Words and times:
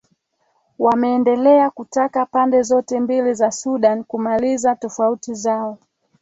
wameendelea 0.79 1.69
kutaka 1.69 2.25
pande 2.25 2.61
zote 2.61 2.99
mbili 2.99 3.33
za 3.33 3.51
sudan 3.51 4.03
kumaliza 4.03 4.75
tofauti 4.75 5.33
zao 5.33 5.77